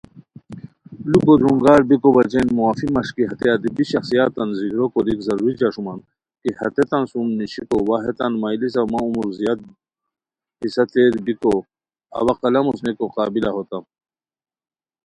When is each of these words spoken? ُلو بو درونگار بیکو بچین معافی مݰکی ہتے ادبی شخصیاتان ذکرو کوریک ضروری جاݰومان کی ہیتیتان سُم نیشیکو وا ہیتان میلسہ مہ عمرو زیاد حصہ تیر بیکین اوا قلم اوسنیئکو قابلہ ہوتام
ُلو 1.05 1.19
بو 1.25 1.33
درونگار 1.39 1.81
بیکو 1.89 2.09
بچین 2.15 2.47
معافی 2.57 2.87
مݰکی 2.95 3.23
ہتے 3.29 3.47
ادبی 3.57 3.83
شخصیاتان 3.91 4.49
ذکرو 4.57 4.85
کوریک 4.93 5.19
ضروری 5.27 5.53
جاݰومان 5.59 5.99
کی 6.41 6.49
ہیتیتان 6.59 7.03
سُم 7.11 7.27
نیشیکو 7.37 7.77
وا 7.87 7.97
ہیتان 8.05 8.33
میلسہ 8.41 8.81
مہ 8.91 8.99
عمرو 9.07 9.29
زیاد 9.37 9.59
حصہ 10.61 10.83
تیر 10.91 11.13
بیکین 11.25 11.63
اوا 12.17 12.33
قلم 12.41 12.65
اوسنیئکو 12.67 13.05
قابلہ 13.15 13.49
ہوتام 13.55 13.83